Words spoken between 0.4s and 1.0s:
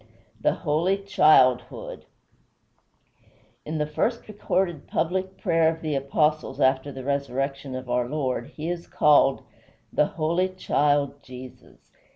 THE HOLY